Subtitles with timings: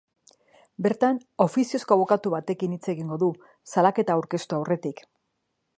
[0.85, 3.31] Bertan, ofiziozko abokatu batekin hitz egingo du,
[3.75, 5.07] salaketa aurkeztu aurretik.